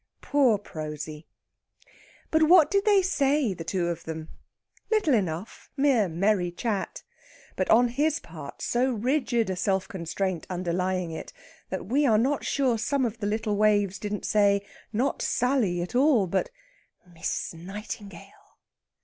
[0.21, 1.27] Poor Prosy!
[2.31, 4.29] But what did they say, the two of them?
[4.89, 7.03] Little enough mere merry chat.
[7.55, 11.33] But on his part so rigid a self constraint underlying it
[11.69, 15.93] that we are not sure some of the little waves didn't say not Sally at
[15.93, 16.49] all, but
[17.13, 18.57] Miss Nightingale!